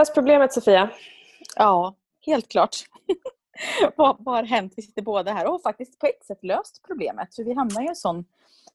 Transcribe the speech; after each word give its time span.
Lös 0.00 0.14
problemet 0.14 0.52
Sofia. 0.52 0.90
Ja, 1.56 1.94
helt 2.26 2.48
klart. 2.48 2.76
vad, 3.96 4.16
vad 4.18 4.34
har 4.34 4.42
hänt? 4.42 4.72
Vi 4.76 4.82
sitter 4.82 5.02
båda 5.02 5.32
här 5.32 5.46
och 5.46 5.52
har 5.52 5.58
faktiskt 5.58 5.98
på 5.98 6.06
ett 6.06 6.24
sätt 6.24 6.44
löst 6.44 6.82
problemet. 6.86 7.34
För 7.34 7.44
vi 7.44 7.54
hamnade 7.54 7.84
i 7.84 7.88
en 7.88 7.96
sån 7.96 8.24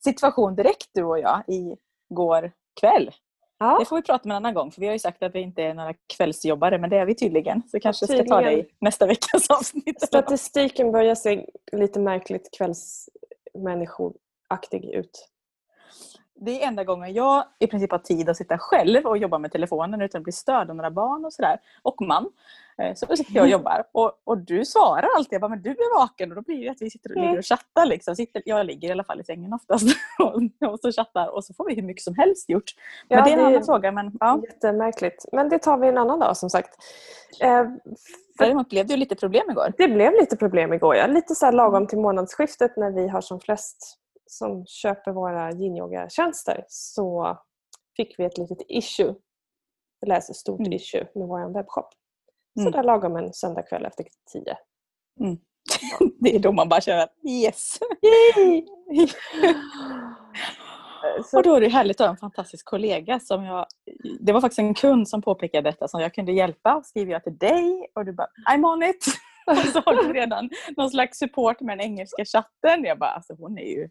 situation 0.03 0.55
direkt 0.55 0.89
du 0.93 1.03
och 1.03 1.19
jag 1.19 1.43
igår 1.47 2.51
kväll. 2.79 3.11
Ja. 3.57 3.77
Det 3.79 3.85
får 3.85 3.95
vi 3.95 4.01
prata 4.01 4.23
om 4.23 4.31
en 4.31 4.37
annan 4.37 4.53
gång 4.53 4.71
för 4.71 4.81
vi 4.81 4.87
har 4.87 4.93
ju 4.93 4.99
sagt 4.99 5.23
att 5.23 5.35
vi 5.35 5.39
inte 5.39 5.63
är 5.63 5.73
några 5.73 5.93
kvällsjobbare 6.17 6.77
men 6.77 6.89
det 6.89 6.97
är 6.97 7.05
vi 7.05 7.15
tydligen. 7.15 7.63
Så 7.67 7.79
kanske 7.79 8.07
tydligen. 8.07 8.27
ska 8.27 8.35
ta 8.35 8.41
det 8.41 8.53
i 8.53 8.65
nästa 8.79 9.07
veckas 9.07 9.49
avsnitt. 9.49 10.01
Statistiken 10.01 10.91
börjar 10.91 11.15
se 11.15 11.45
lite 11.71 11.99
märkligt 11.99 12.49
kvällsmänniskoaktig 12.57 14.85
ut 14.85 15.29
det 16.35 16.63
är 16.63 16.67
enda 16.67 16.83
gången 16.83 17.13
jag 17.13 17.43
i 17.59 17.67
princip 17.67 17.91
har 17.91 17.99
tid 17.99 18.29
att 18.29 18.37
sitta 18.37 18.57
själv 18.57 19.05
och 19.05 19.17
jobba 19.17 19.37
med 19.37 19.51
telefonen 19.51 20.01
utan 20.01 20.19
att 20.19 20.23
bli 20.23 20.33
störd 20.33 20.69
av 20.69 20.75
några 20.75 20.91
barn 20.91 21.25
och 21.25 21.33
sådär. 21.33 21.59
Och 21.81 22.01
man. 22.01 22.29
Eh, 22.77 22.93
så 22.95 23.05
då 23.05 23.17
sitter 23.17 23.35
jag 23.35 23.43
och 23.43 23.49
jobbar. 23.49 23.83
Och, 23.91 24.11
och 24.23 24.37
du 24.37 24.65
svarar 24.65 25.07
alltid. 25.17 25.33
Jag 25.33 25.41
bara, 25.41 25.49
men 25.49 25.61
du 25.61 25.69
är 25.69 25.99
vaken. 25.99 26.31
Och 26.31 26.35
då 26.35 26.41
blir 26.41 26.63
det 26.63 26.69
att 26.69 26.81
vi 26.81 26.89
sitter 26.89 27.09
och, 27.09 27.21
ligger 27.21 27.37
och 27.37 27.45
chattar. 27.45 27.85
Liksom. 27.85 28.15
Sitter, 28.15 28.41
jag 28.45 28.65
ligger 28.65 28.87
i 28.89 28.91
alla 28.91 29.03
fall 29.03 29.21
i 29.21 29.23
sängen 29.23 29.53
oftast 29.53 29.87
och, 30.19 30.71
och 30.71 30.79
så 30.79 30.91
chattar. 30.91 31.27
Och 31.27 31.45
så 31.45 31.53
får 31.53 31.65
vi 31.65 31.75
hur 31.75 31.81
mycket 31.81 32.03
som 32.03 32.15
helst 32.15 32.49
gjort. 32.49 32.71
Men 33.09 33.17
ja, 33.17 33.23
det 33.23 33.29
är 33.29 33.33
en 33.33 33.39
det 33.39 33.45
annan 33.45 33.61
är 33.61 33.65
fråga. 33.65 33.91
Men, 33.91 34.17
ja. 34.19 34.41
Jättemärkligt. 34.43 35.25
Men 35.31 35.49
det 35.49 35.59
tar 35.59 35.77
vi 35.77 35.87
en 35.87 35.97
annan 35.97 36.19
dag 36.19 36.37
som 36.37 36.49
sagt. 36.49 36.69
Eh, 37.41 37.63
Däremot 38.39 38.69
blev 38.69 38.87
det 38.87 38.97
lite 38.97 39.15
problem 39.15 39.49
igår. 39.49 39.73
Det 39.77 39.87
blev 39.87 40.13
lite 40.13 40.37
problem 40.37 40.73
igår. 40.73 40.95
Ja. 40.95 41.07
Lite 41.07 41.35
så 41.35 41.51
lagom 41.51 41.87
till 41.87 41.99
månadsskiftet 41.99 42.77
när 42.77 42.91
vi 42.91 43.07
har 43.07 43.21
som 43.21 43.39
flest 43.39 43.97
som 44.25 44.65
köper 44.65 45.11
våra 45.11 45.51
yin-yoga-tjänster 45.51 46.65
så 46.67 47.37
fick 47.97 48.19
vi 48.19 48.25
ett 48.25 48.37
litet 48.37 48.61
issue. 48.67 49.15
Eller 50.05 50.15
ett 50.15 50.35
stort 50.35 50.59
mm. 50.59 50.73
issue 50.73 51.07
med 51.15 51.27
vår 51.27 51.53
webbshop. 51.53 51.89
Så 52.53 52.61
mm. 52.61 52.71
där 52.71 52.83
lagom 52.83 53.15
en 53.15 53.33
söndagkväll 53.33 53.85
efter 53.85 54.05
tio. 54.33 54.57
Mm. 55.19 55.37
det 56.19 56.35
är 56.35 56.39
då 56.39 56.51
man 56.51 56.69
bara 56.69 56.81
känner 56.81 57.07
yes! 57.29 57.79
Så. 61.23 61.37
Och 61.37 61.43
då 61.43 61.55
är 61.55 61.61
det 61.61 61.67
härligt 61.67 62.01
att 62.01 62.07
ha 62.07 62.11
en 62.11 62.17
fantastisk 62.17 62.65
kollega 62.65 63.19
som 63.19 63.43
jag... 63.43 63.65
Det 64.19 64.33
var 64.33 64.41
faktiskt 64.41 64.59
en 64.59 64.73
kund 64.73 65.09
som 65.09 65.21
påpekade 65.21 65.69
detta 65.69 65.87
som 65.87 66.01
jag 66.01 66.13
kunde 66.13 66.31
hjälpa. 66.31 66.81
Skriver 66.83 67.11
jag 67.11 67.23
till 67.23 67.37
dig 67.37 67.87
och 67.95 68.05
du 68.05 68.13
bara 68.13 68.27
I'm 68.49 68.73
on 68.73 68.83
it! 68.83 69.05
och 69.47 69.57
så 69.57 69.79
har 69.79 70.03
du 70.03 70.13
redan 70.13 70.49
någon 70.77 70.89
slags 70.89 71.17
support 71.17 71.61
med 71.61 71.77
den 71.77 71.85
engelska 71.85 72.25
chatten. 72.25 72.83
Jag 72.83 72.99
bara, 72.99 73.09
alltså 73.09 73.35
hon 73.39 73.57
är 73.57 73.69
ju 73.69 73.89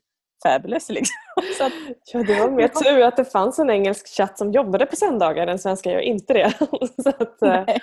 fabulous. 0.48 0.88
Liksom. 0.88 1.16
Så 1.58 1.64
att, 1.64 1.72
ja, 2.12 2.22
det 2.22 2.40
var 2.40 2.50
mer 2.50 2.68
tur 2.68 3.02
att 3.02 3.16
det 3.16 3.24
fanns 3.24 3.58
en 3.58 3.70
engelsk 3.70 4.08
chatt 4.08 4.38
som 4.38 4.52
jobbade 4.52 4.86
på 4.86 4.96
söndagar. 4.96 5.46
Den 5.46 5.58
svenska 5.58 5.92
gör 5.92 6.00
inte 6.00 6.32
det. 6.32 6.52
Så 7.02 7.08
att, 7.08 7.42
eh, 7.42 7.76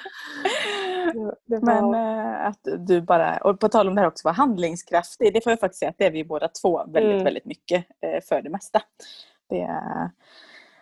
det 1.45 1.57
var... 1.57 1.65
Men 1.65 1.93
äh, 1.93 2.45
att 2.45 2.87
du 2.87 3.01
bara, 3.01 3.37
och 3.37 3.59
på 3.59 3.69
tal 3.69 3.87
om 3.87 3.95
det 3.95 4.01
här 4.01 4.07
också, 4.07 4.27
var 4.27 4.33
handlingskraftig. 4.33 5.33
Det 5.33 5.43
får 5.43 5.51
jag 5.51 5.59
faktiskt 5.59 5.79
säga 5.79 5.89
att 5.89 5.97
det 5.97 6.05
är 6.05 6.11
vi 6.11 6.23
båda 6.23 6.47
två 6.47 6.85
väldigt, 6.85 7.13
mm. 7.13 7.23
väldigt 7.23 7.45
mycket 7.45 7.85
äh, 8.05 8.21
för 8.29 8.41
det 8.41 8.49
mesta. 8.49 8.81
Det, 9.49 9.69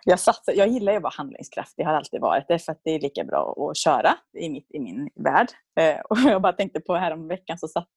jag, 0.04 0.20
satsar, 0.20 0.52
jag 0.52 0.68
gillar 0.68 0.92
ju 0.92 0.96
att 0.96 1.02
vara 1.02 1.12
handlingskraftig, 1.16 1.84
har 1.84 1.94
alltid 1.94 2.20
varit 2.20 2.48
det, 2.48 2.58
för 2.58 2.72
att 2.72 2.80
det 2.84 2.90
är 2.90 3.00
lika 3.00 3.24
bra 3.24 3.70
att 3.70 3.76
köra 3.76 4.14
i, 4.38 4.48
mitt, 4.48 4.66
i 4.70 4.80
min 4.80 5.10
värld. 5.14 5.48
Eh, 5.80 6.00
och 6.10 6.18
jag 6.18 6.42
bara 6.42 6.52
tänkte 6.52 6.80
på 6.80 6.94
här 6.94 7.12
om 7.12 7.28
veckan 7.28 7.58
så 7.58 7.68
satt 7.68 7.88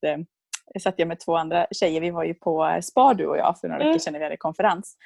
satt 0.79 0.95
jag 0.97 1.07
med 1.07 1.19
två 1.19 1.35
andra 1.35 1.67
tjejer. 1.71 2.01
Vi 2.01 2.11
var 2.11 2.23
ju 2.23 2.33
på 2.33 2.79
spa 2.83 3.13
du 3.13 3.27
och 3.27 3.37
jag 3.37 3.59
för 3.59 3.67
några 3.67 3.81
mm. 3.81 3.87
veckor 3.87 3.99
sedan 3.99 4.13
när 4.13 4.19
vi 4.19 4.25
hade 4.25 4.37
konferens. 4.37 4.97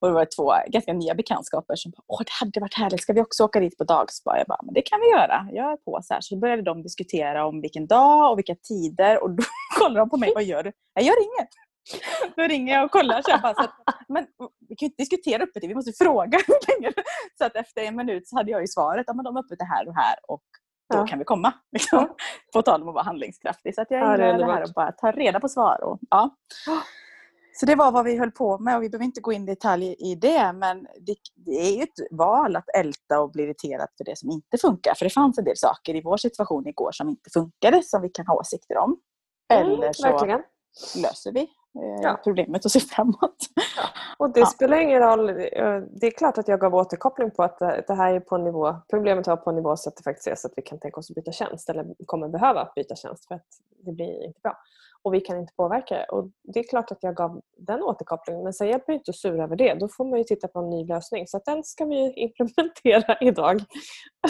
Och 0.00 0.08
det 0.08 0.14
var 0.14 0.28
två 0.36 0.52
ganska 0.72 0.92
nya 0.92 1.14
bekantskaper 1.14 1.76
som 1.76 1.90
bara, 1.90 2.02
åh 2.06 2.18
det 2.18 2.32
hade 2.40 2.60
varit 2.60 2.74
härligt, 2.74 3.02
ska 3.02 3.12
vi 3.12 3.20
också 3.20 3.44
åka 3.44 3.60
dit 3.60 3.78
på 3.78 3.84
dagspa? 3.84 4.38
Jag 4.38 4.46
bara, 4.46 4.60
men 4.62 4.74
det 4.74 4.82
kan 4.82 5.00
vi 5.00 5.10
göra, 5.10 5.48
jag 5.52 5.72
är 5.72 5.76
på. 5.76 6.00
Så, 6.02 6.14
här. 6.14 6.20
så 6.20 6.36
började 6.36 6.62
de 6.62 6.82
diskutera 6.82 7.46
om 7.46 7.60
vilken 7.60 7.86
dag 7.86 8.32
och 8.32 8.38
vilka 8.38 8.54
tider 8.54 9.22
och 9.22 9.30
då 9.30 9.42
kollade 9.78 10.00
de 10.00 10.10
på 10.10 10.16
mig, 10.16 10.32
vad 10.34 10.44
gör 10.44 10.62
du? 10.62 10.72
Jag 10.94 11.04
gör 11.04 11.22
inget. 11.22 11.48
Då 12.36 12.42
ringer 12.42 12.74
jag 12.74 12.84
och 12.84 12.90
kollar. 12.90 13.22
Så 13.22 13.30
jag 13.30 13.40
bara, 13.42 13.54
så 13.54 13.62
att, 13.62 13.74
men 14.08 14.26
vi 14.68 14.76
kan 14.76 14.86
ju 14.86 14.90
inte 14.90 15.02
diskutera 15.02 15.42
öppet, 15.42 15.64
vi 15.64 15.74
måste 15.74 16.04
fråga. 16.04 16.38
så 17.38 17.44
att 17.44 17.56
efter 17.56 17.82
en 17.82 17.96
minut 17.96 18.28
så 18.28 18.36
hade 18.36 18.50
jag 18.50 18.60
ju 18.60 18.66
svaret, 18.66 19.04
ja, 19.06 19.14
men 19.14 19.24
de 19.24 19.36
är 19.36 19.40
öppet 19.40 19.58
det 19.58 19.64
här 19.64 19.88
och 19.88 19.94
här 19.94 20.16
och 20.28 20.42
då 20.92 20.98
ja. 20.98 21.06
kan 21.06 21.18
vi 21.18 21.24
komma. 21.24 21.52
Liksom. 21.72 22.08
På 22.52 22.62
tal 22.62 22.82
om 22.82 22.88
att 22.88 22.94
vara 22.94 23.04
handlingskraftig. 23.04 23.74
Så 23.74 23.82
att 23.82 23.90
jag 23.90 24.00
ja, 24.00 24.12
gillar 24.12 24.38
det, 24.38 24.44
här 24.44 24.62
att 24.62 24.74
bara 24.74 24.92
ta 24.92 25.10
reda 25.10 25.40
på 25.40 25.48
svar. 25.48 25.84
Och, 25.84 25.98
ja. 26.10 26.36
Så 27.56 27.66
det 27.66 27.74
var 27.74 27.92
vad 27.92 28.04
vi 28.04 28.18
höll 28.18 28.30
på 28.30 28.58
med 28.58 28.76
och 28.76 28.82
vi 28.82 28.90
behöver 28.90 29.04
inte 29.04 29.20
gå 29.20 29.32
in 29.32 29.42
i 29.42 29.46
detalj 29.46 29.96
i 29.98 30.14
det 30.14 30.52
men 30.52 30.82
det, 30.82 31.16
det, 31.34 31.50
är 31.50 31.76
ju 31.76 31.82
ett 31.82 31.98
val 32.10 32.56
att 32.56 32.68
älta 32.78 33.20
och 33.20 33.30
bli 33.30 33.42
irriterad 33.42 33.88
för 33.96 34.04
det 34.04 34.18
som 34.18 34.30
inte 34.30 34.58
funkar. 34.58 34.94
För 34.94 35.04
det 35.04 35.10
fanns 35.10 35.38
en 35.38 35.44
del 35.44 35.56
saker 35.56 35.94
i 35.94 36.02
vår 36.02 36.16
situation 36.16 36.66
igår 36.66 36.92
som 36.92 37.08
inte 37.08 37.30
funkade 37.30 37.82
som 37.82 38.02
vi 38.02 38.08
kan 38.08 38.26
ha 38.26 38.34
åsikter 38.34 38.76
om. 38.76 38.96
Mm, 39.52 39.66
Eller 39.66 39.92
så 39.92 40.02
verkligen. 40.02 40.42
löser 41.02 41.32
vi 41.32 41.48
ja. 42.02 42.20
problemet 42.24 42.64
och 42.64 42.70
se 42.70 42.80
framåt. 42.80 43.36
Ja. 43.76 43.82
Och 44.18 44.32
det 44.32 44.40
ja. 44.40 44.46
spelar 44.46 44.76
ingen 44.76 45.00
roll. 45.00 45.28
Eh, 45.30 45.80
det 45.90 46.06
är 46.06 46.10
klart 46.10 46.38
att 46.38 46.48
jag 46.48 46.60
gav 46.60 46.74
återkoppling 46.74 47.30
på 47.30 47.42
att 47.42 47.62
eh, 47.62 47.70
det 47.86 47.94
här 47.94 48.14
är 48.14 48.20
på 48.20 48.36
nivå, 48.36 48.76
problemet 48.90 49.26
var 49.26 49.36
på 49.36 49.50
en 49.50 49.56
nivå 49.56 49.76
så 49.76 49.88
att 49.88 49.96
det 49.96 50.02
faktiskt 50.02 50.26
är 50.26 50.34
så 50.34 50.46
att 50.46 50.52
vi 50.56 50.62
kan 50.62 50.78
tänka 50.78 51.00
oss 51.00 51.10
att 51.10 51.14
byta 51.14 51.32
tjänst 51.32 51.70
eller 51.70 51.86
kommer 52.06 52.28
behöva 52.28 52.72
byta 52.76 52.96
tjänst 52.96 53.28
för 53.28 53.34
att 53.34 53.46
det 53.84 53.92
blir 53.92 54.24
inte 54.24 54.40
bra. 54.42 54.56
Och 55.02 55.14
vi 55.14 55.20
kan 55.20 55.38
inte 55.38 55.52
påverka 55.56 55.94
det. 55.94 56.04
Och 56.04 56.30
det 56.42 56.60
är 56.60 56.64
klart 56.68 56.90
att 56.90 56.98
jag 57.00 57.16
gav 57.16 57.40
den 57.58 57.82
återkopplingen 57.82 58.42
men 58.44 58.52
sen 58.52 58.68
hjälper 58.68 58.92
det 58.92 58.96
inte 58.96 59.10
att 59.10 59.16
sura 59.16 59.44
över 59.44 59.56
det. 59.56 59.74
Då 59.74 59.88
får 59.88 60.04
man 60.04 60.18
ju 60.18 60.24
titta 60.24 60.48
på 60.48 60.58
en 60.58 60.70
ny 60.70 60.86
lösning. 60.86 61.26
Så 61.26 61.40
den 61.46 61.64
ska 61.64 61.84
vi 61.84 62.12
implementera 62.12 63.16
idag. 63.20 63.60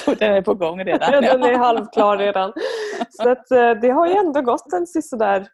Och 0.06 0.16
den 0.16 0.34
är 0.34 0.42
på 0.42 0.54
gång 0.54 0.84
redan. 0.84 1.22
den 1.22 1.42
är 1.42 1.58
halvklar 1.58 2.18
redan. 2.18 2.52
Så 3.10 3.30
att, 3.30 3.48
det 3.82 3.90
har 3.90 4.06
ju 4.06 4.14
ändå 4.14 4.40
gått 4.40 4.72
en 4.72 4.86
sådär 4.86 5.48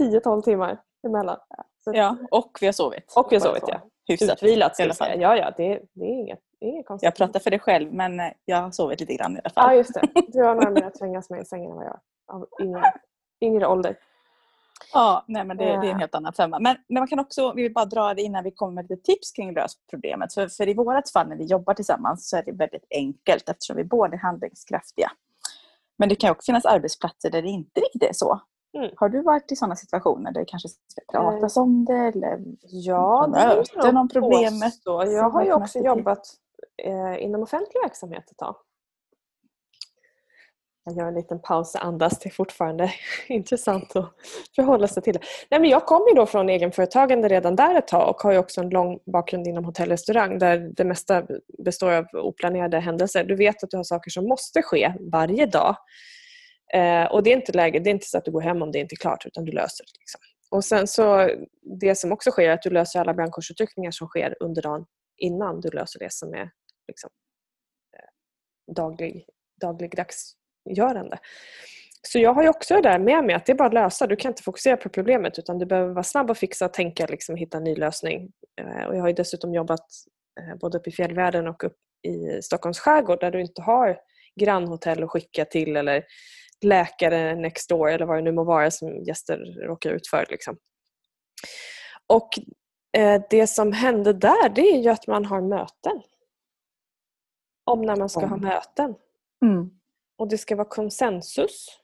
10-12 0.00 0.42
timmar 0.42 0.80
emellan. 1.06 1.38
Så 1.84 1.92
ja, 1.94 2.16
och 2.30 2.58
vi 2.60 2.66
har 2.66 2.72
sovit. 2.72 3.12
Och 3.16 3.26
vi 3.30 3.36
har 3.36 3.40
sovit, 3.40 3.64
ja. 3.66 3.80
Hyfsat. 4.08 4.30
Utvilat 4.30 4.74
ska 4.74 4.84
jag 4.84 4.96
säga. 4.96 5.16
Ja, 5.16 5.36
ja, 5.36 5.52
det, 5.56 5.82
det 5.92 6.04
är 6.04 6.12
inget, 6.12 6.40
inget 6.60 6.86
konstigt. 6.86 7.04
Jag 7.04 7.14
pratar 7.14 7.40
för 7.40 7.50
dig 7.50 7.58
själv 7.58 7.92
men 7.92 8.20
eh, 8.20 8.26
jag 8.44 8.56
har 8.56 8.70
sovit 8.70 9.00
lite 9.00 9.14
grann 9.14 9.36
i 9.36 9.40
alla 9.40 9.50
fall. 9.50 9.70
Ja, 9.70 9.76
just 9.76 9.94
det. 9.94 10.02
Du 10.28 10.42
har 10.42 10.54
närmare 10.54 10.86
att 10.86 10.94
trängas 10.94 11.30
med 11.30 11.42
i 11.42 11.44
sängen 11.44 11.70
än 11.70 11.76
vad 11.76 11.86
jag 11.86 12.00
av 12.30 12.46
yngre, 12.62 12.92
yngre 13.40 13.66
ålder. 13.66 13.96
Ja, 14.92 15.24
nej, 15.28 15.44
men 15.44 15.56
det, 15.56 15.64
det, 15.64 15.70
är 15.70 15.90
en 15.90 16.00
helt 16.00 16.14
annan 16.14 16.32
femma. 16.32 16.58
Men, 16.58 16.76
men 16.88 17.00
man 17.00 17.08
kan 17.08 17.18
också, 17.18 17.52
vi 17.52 17.62
vill 17.62 17.72
bara 17.72 17.84
dra 17.84 18.14
det 18.14 18.22
innan 18.22 18.44
vi 18.44 18.50
kommer 18.50 18.72
med 18.72 18.90
lite 18.90 19.02
tips 19.02 19.32
kring 19.32 19.54
lösproblemet. 19.54 20.34
För, 20.34 20.48
för 20.48 20.68
i 20.68 20.74
vårt 20.74 21.08
fall 21.12 21.28
när 21.28 21.36
vi 21.36 21.44
jobbar 21.44 21.74
tillsammans 21.74 22.28
så 22.28 22.36
är 22.36 22.42
det 22.42 22.52
väldigt 22.52 22.86
enkelt 22.90 23.48
eftersom 23.48 23.76
vi 23.76 23.84
båda 23.84 24.14
är 24.14 24.18
handlingskraftiga. 24.18 25.10
Men 25.98 26.08
det 26.08 26.14
kan 26.14 26.30
också 26.30 26.46
finnas 26.46 26.64
arbetsplatser 26.64 27.30
där 27.30 27.42
det 27.42 27.48
inte 27.48 27.80
riktigt 27.80 28.02
är 28.02 28.12
så. 28.12 28.40
Mm. 28.78 28.90
Har 28.96 29.08
du 29.08 29.22
varit 29.22 29.52
i 29.52 29.56
sådana 29.56 29.76
situationer 29.76 30.32
där 30.32 30.40
det 30.40 30.46
kanske 30.46 30.68
ska 30.68 31.00
pratas 31.12 31.56
mm. 31.56 31.68
om 31.68 31.84
det? 31.84 31.96
Eller 31.96 32.40
ja, 32.62 33.28
det 33.32 33.88
är 33.88 33.96
om 33.96 34.08
problemet? 34.08 34.74
Då. 34.84 35.04
Jag 35.06 35.30
har 35.30 35.44
ju 35.44 35.52
också 35.52 35.78
jobbat 35.78 36.26
eh, 36.82 37.24
inom 37.24 37.42
offentlig 37.42 37.80
verksamhet 37.82 38.30
ett 38.30 38.38
tag. 38.38 38.56
Jag 40.84 40.96
gör 40.96 41.06
en 41.06 41.14
liten 41.14 41.42
paus 41.42 41.74
och 41.74 41.84
andas. 41.84 42.18
Det 42.18 42.28
är 42.28 42.30
fortfarande 42.30 42.92
intressant 43.28 43.96
att 43.96 44.12
förhålla 44.56 44.88
sig 44.88 45.02
till 45.02 45.12
det. 45.12 45.20
Nej, 45.50 45.60
men 45.60 45.70
jag 45.70 45.86
kom 45.86 46.06
ju 46.08 46.14
då 46.14 46.26
från 46.26 46.48
egenföretagande 46.48 47.28
redan 47.28 47.56
där 47.56 47.74
ett 47.74 47.88
tag 47.88 48.08
och 48.08 48.22
har 48.22 48.38
också 48.38 48.60
en 48.60 48.68
lång 48.68 48.98
bakgrund 49.12 49.46
inom 49.46 49.64
hotell 49.64 49.88
och 49.88 49.90
restaurang 49.90 50.38
där 50.38 50.72
det 50.76 50.84
mesta 50.84 51.22
består 51.64 51.92
av 51.92 52.06
oplanerade 52.12 52.78
händelser. 52.78 53.24
Du 53.24 53.36
vet 53.36 53.64
att 53.64 53.70
du 53.70 53.76
har 53.76 53.84
saker 53.84 54.10
som 54.10 54.28
måste 54.28 54.62
ske 54.62 54.94
varje 55.12 55.46
dag 55.46 55.76
Eh, 56.74 57.04
och 57.04 57.22
det 57.22 57.30
är 57.30 57.36
inte 57.36 57.52
läge, 57.52 57.78
det 57.78 57.90
är 57.90 57.94
inte 57.94 58.06
så 58.06 58.18
att 58.18 58.24
du 58.24 58.30
går 58.30 58.40
hem 58.40 58.62
om 58.62 58.72
det 58.72 58.78
inte 58.78 58.94
är 58.94 58.96
klart 58.96 59.26
utan 59.26 59.44
du 59.44 59.52
löser 59.52 59.84
det. 59.84 59.98
Liksom. 60.00 60.20
Och 60.50 60.64
sen 60.64 60.86
så, 60.86 61.30
det 61.80 61.94
som 61.94 62.12
också 62.12 62.30
sker 62.30 62.48
är 62.48 62.52
att 62.52 62.62
du 62.62 62.70
löser 62.70 63.00
alla 63.00 63.14
brandkårsutryckningar 63.14 63.90
som 63.90 64.08
sker 64.08 64.36
under 64.40 64.62
dagen 64.62 64.86
innan 65.16 65.60
du 65.60 65.68
löser 65.68 65.98
det 65.98 66.12
som 66.12 66.34
är 66.34 66.50
liksom, 66.88 67.10
eh, 67.96 68.74
daglig, 68.74 69.26
dagligdagsgörande. 69.60 71.18
Så 72.02 72.18
jag 72.18 72.34
har 72.34 72.42
ju 72.42 72.48
också 72.48 72.74
det 72.74 72.82
där 72.82 72.98
med 72.98 73.24
mig 73.24 73.34
att 73.34 73.46
det 73.46 73.52
är 73.52 73.56
bara 73.56 73.68
att 73.68 73.74
lösa. 73.74 74.06
Du 74.06 74.16
kan 74.16 74.30
inte 74.30 74.42
fokusera 74.42 74.76
på 74.76 74.88
problemet 74.88 75.38
utan 75.38 75.58
du 75.58 75.66
behöver 75.66 75.92
vara 75.92 76.04
snabb 76.04 76.30
och 76.30 76.38
fixa 76.38 76.64
och 76.64 76.72
tänka 76.72 77.06
liksom, 77.06 77.36
hitta 77.36 77.56
en 77.56 77.64
ny 77.64 77.74
lösning. 77.74 78.32
Eh, 78.60 78.84
och 78.84 78.96
jag 78.96 79.00
har 79.00 79.08
ju 79.08 79.14
dessutom 79.14 79.54
jobbat 79.54 79.86
eh, 80.40 80.56
både 80.60 80.78
uppe 80.78 80.90
i 80.90 80.92
fjällvärlden 80.92 81.48
och 81.48 81.64
upp 81.64 81.76
i 82.02 82.42
Stockholms 82.42 82.78
skärgård 82.78 83.20
där 83.20 83.30
du 83.30 83.40
inte 83.40 83.62
har 83.62 83.98
grannhotell 84.40 85.02
att 85.02 85.10
skicka 85.10 85.44
till 85.44 85.76
eller 85.76 86.04
läkare 86.64 87.34
next 87.34 87.68
door 87.68 87.90
eller 87.90 88.06
vad 88.06 88.16
det 88.16 88.22
nu 88.22 88.32
må 88.32 88.44
vara 88.44 88.70
som 88.70 89.04
gäster 89.04 89.66
råkar 89.66 89.90
ut 89.90 90.06
för. 90.06 90.26
Liksom. 90.30 90.56
Och 92.06 92.28
eh, 92.96 93.22
det 93.30 93.46
som 93.46 93.72
händer 93.72 94.12
där 94.12 94.48
det 94.48 94.60
är 94.60 94.78
ju 94.78 94.88
att 94.88 95.06
man 95.06 95.24
har 95.24 95.40
möten. 95.40 96.02
Om 97.64 97.82
när 97.82 97.96
man 97.96 98.08
ska 98.08 98.20
mm. 98.20 98.30
ha 98.30 98.36
möten. 98.36 98.94
Mm. 99.44 99.70
Och 100.18 100.28
det 100.28 100.38
ska 100.38 100.56
vara 100.56 100.68
konsensus 100.68 101.80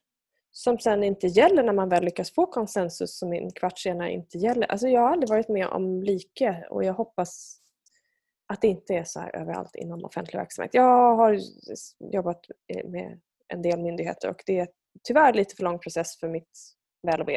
som 0.51 0.79
sen 0.79 1.05
inte 1.05 1.27
gäller 1.27 1.63
när 1.63 1.73
man 1.73 1.89
väl 1.89 2.05
lyckas 2.05 2.31
få 2.31 2.47
konsensus 2.47 3.19
som 3.19 3.33
en 3.33 3.51
kvart 3.51 3.79
senare 3.79 4.13
inte 4.13 4.39
gäller. 4.39 4.67
Alltså 4.67 4.89
jag 4.89 5.01
har 5.01 5.11
aldrig 5.11 5.29
varit 5.29 5.49
med 5.49 5.67
om 5.69 6.03
like 6.03 6.67
och 6.71 6.85
jag 6.85 6.95
hoppas 6.95 7.61
att 8.47 8.61
det 8.61 8.69
inte 8.69 8.95
är 8.95 9.05
så 9.05 9.21
här 9.21 9.37
överallt 9.37 9.75
inom 9.75 10.05
offentlig 10.05 10.39
verksamhet. 10.39 10.75
Jag 10.75 11.17
har 11.17 11.39
jobbat 12.13 12.47
med 12.85 13.21
en 13.49 13.63
del 13.63 13.81
myndigheter 13.81 14.29
och 14.29 14.43
det 14.47 14.59
är 14.59 14.69
tyvärr 15.03 15.33
lite 15.33 15.57
för 15.57 15.65
lång 15.65 15.79
process 15.79 16.19
för 16.21 16.29
mitt 16.29 16.51
väl 17.03 17.21
och 17.21 17.29
ve. 17.29 17.37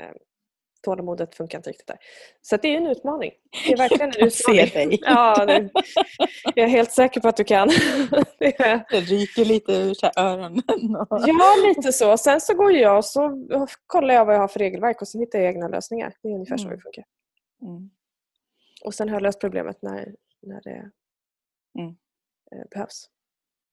Ehm, 0.00 0.16
tålamodet 0.84 1.34
funkar 1.34 1.58
inte 1.58 1.70
riktigt 1.70 1.86
där. 1.86 1.98
Så 2.42 2.56
det 2.56 2.68
är 2.68 2.76
en 2.76 2.86
utmaning. 2.86 3.32
Det 3.66 3.72
är 3.72 3.76
verkligen 3.76 4.08
en 4.08 4.08
utmaning. 4.26 4.68
ser 4.68 4.86
dig. 4.86 4.98
Ja, 5.02 5.46
det, 5.46 5.70
jag 6.54 6.64
är 6.64 6.68
helt 6.68 6.92
säker 6.92 7.20
på 7.20 7.28
att 7.28 7.36
du 7.36 7.44
kan. 7.44 7.68
Det, 8.38 8.84
det 8.90 9.00
ryker 9.00 9.44
lite 9.44 9.72
ur 9.72 9.96
öronen. 10.16 10.62
Ja, 11.08 11.54
lite 11.66 11.92
så. 11.92 12.16
Sen 12.16 12.40
så 12.40 12.54
går 12.54 12.72
jag 12.72 12.98
och 12.98 13.04
så 13.04 13.46
kollar 13.86 14.14
jag 14.14 14.24
vad 14.24 14.34
jag 14.34 14.40
har 14.40 14.48
för 14.48 14.58
regelverk 14.58 15.02
och 15.02 15.08
sen 15.08 15.20
hittar 15.20 15.38
jag 15.38 15.48
egna 15.48 15.68
lösningar. 15.68 16.14
Det 16.22 16.28
är 16.28 16.34
ungefär 16.34 16.56
så 16.56 16.68
det 16.68 16.80
funkar. 16.80 17.04
Mm. 17.62 17.90
Och 18.84 18.94
sen 18.94 19.08
har 19.08 19.16
jag 19.16 19.22
löst 19.22 19.40
problemet 19.40 19.82
när, 19.82 20.14
när 20.42 20.60
det 20.62 20.90
mm. 21.78 21.96
Eh, 22.52 22.68
behövs. 22.70 23.08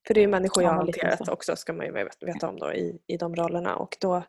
För 0.08 0.14
det 0.14 0.24
är 0.24 0.28
människor 0.28 0.64
jag 0.64 0.70
har 0.70 0.78
hanterat 0.78 1.30
också 1.30 1.56
ska 1.56 1.74
man 1.74 1.86
ju 1.86 1.92
veta 2.22 2.50
om 2.50 2.60
då 2.60 2.74
i, 2.74 3.00
i 3.08 3.18
de 3.18 3.36
rollerna 3.36 3.76
och 3.76 3.98
då 4.00 4.24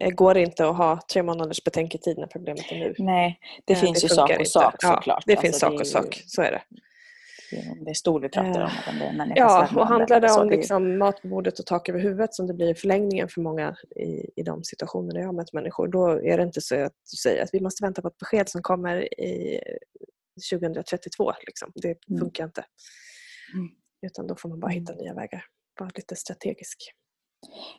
eh, 0.00 0.10
går 0.10 0.34
det 0.34 0.40
inte 0.40 0.68
att 0.68 0.76
ha 0.76 1.00
tre 1.12 1.22
månaders 1.22 1.64
betänketid 1.64 2.18
när 2.18 2.26
problemet 2.26 2.72
är 2.72 2.78
nu. 2.78 2.94
Nej, 2.98 3.38
det 3.64 3.72
eh, 3.72 3.78
finns 3.78 4.00
det 4.00 4.04
ju 4.04 4.08
sak 4.08 4.40
och 4.40 4.46
sak 4.46 4.74
såklart. 4.82 5.04
Ja, 5.06 5.20
det 5.26 5.36
finns 5.36 5.62
alltså, 5.62 5.84
sak 5.84 6.04
och 6.04 6.04
sak, 6.04 6.22
så 6.26 6.42
är 6.42 6.50
det. 6.50 6.62
Det 7.84 7.90
är 7.90 7.94
stor 7.94 8.20
vi 8.20 8.28
pratar 8.28 8.60
om. 8.60 8.70
Det 8.98 9.04
är 9.04 9.32
ja, 9.36 9.68
och 9.76 9.86
handlar 9.86 10.20
det 10.20 10.32
om 10.32 10.50
liksom 10.50 10.98
mat 10.98 11.22
på 11.22 11.28
bordet 11.28 11.58
och 11.58 11.66
tak 11.66 11.88
över 11.88 12.00
huvudet 12.00 12.34
som 12.34 12.46
det 12.46 12.54
blir 12.54 12.70
i 12.70 12.74
förlängningen 12.74 13.28
för 13.28 13.40
många 13.40 13.76
i, 13.96 14.40
i 14.40 14.42
de 14.42 14.64
situationer 14.64 15.20
jag 15.20 15.26
har 15.26 15.32
mött 15.32 15.52
människor, 15.52 15.88
då 15.88 16.08
är 16.08 16.36
det 16.36 16.42
inte 16.42 16.60
så 16.60 16.84
att 16.84 16.92
du 17.10 17.16
säger 17.16 17.42
att 17.42 17.50
vi 17.52 17.60
måste 17.60 17.84
vänta 17.84 18.02
på 18.02 18.08
ett 18.08 18.18
besked 18.18 18.48
som 18.48 18.62
kommer 18.62 19.20
i 19.20 19.60
2032. 20.50 21.32
Liksom. 21.46 21.72
Det 21.74 22.08
mm. 22.08 22.20
funkar 22.20 22.42
mm. 22.42 22.48
inte. 22.48 22.64
Mm. 23.54 23.70
Utan 24.02 24.26
då 24.26 24.36
får 24.36 24.48
man 24.48 24.60
bara 24.60 24.70
hitta 24.70 24.92
nya 24.92 25.14
vägar. 25.14 25.44
Vara 25.80 25.90
lite 25.94 26.16
strategisk. 26.16 26.92